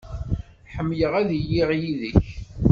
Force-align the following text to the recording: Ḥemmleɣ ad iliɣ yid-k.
Ḥemmleɣ 0.73 1.13
ad 1.21 1.29
iliɣ 1.39 1.69
yid-k. 1.79 2.25